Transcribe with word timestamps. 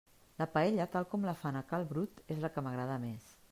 La 0.41 0.45
paella 0.55 0.87
tal 0.95 1.05
com 1.11 1.27
la 1.29 1.35
fan 1.43 1.61
a 1.61 1.63
cal 1.73 1.87
Brut 1.93 2.25
és 2.37 2.43
la 2.47 2.53
que 2.57 2.67
m'agrada 2.69 3.01
més. 3.09 3.33